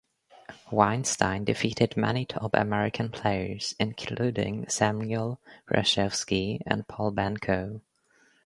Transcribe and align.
Weinstein 0.71 1.43
defeated 1.45 1.95
many 1.95 2.25
top 2.25 2.55
American 2.55 3.09
players, 3.11 3.75
including 3.79 4.67
Samuel 4.67 5.39
Reshevsky 5.71 6.59
and 6.65 6.87
Pal 6.87 7.11
Benko. 7.11 7.81